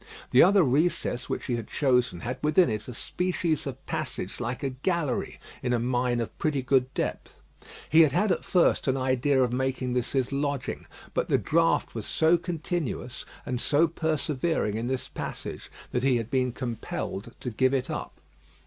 [0.31, 4.63] The other recess which he had chosen had within it a species of passage like
[4.63, 7.39] a gallery in a mine of pretty good depth.
[7.87, 11.93] He had had at first an idea of making this his lodging, but the draught
[11.93, 17.51] was so continuous and so persevering in this passage that he had been compelled to
[17.51, 18.19] give it up.